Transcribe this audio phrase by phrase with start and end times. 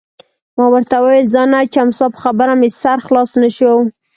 [0.57, 3.73] ما ورته وویل: ځان نه اچوم، ستا په خبره مې سر خلاص نه شو.